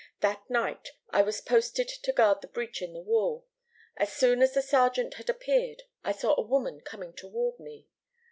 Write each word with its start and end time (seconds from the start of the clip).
That 0.21 0.49
night 0.49 0.89
I 1.11 1.21
was 1.21 1.41
posted 1.41 1.87
to 1.87 2.11
guard 2.11 2.41
the 2.41 2.47
breach 2.47 2.81
in 2.81 2.93
the 2.93 3.01
wall. 3.03 3.45
As 3.97 4.11
soon 4.11 4.41
as 4.41 4.55
the 4.55 4.63
sergeant 4.63 5.13
had 5.13 5.27
disappeared 5.27 5.83
I 6.03 6.11
saw 6.11 6.33
a 6.39 6.47
woman 6.47 6.81
coming 6.83 7.13
toward 7.13 7.59
me. 7.59 7.87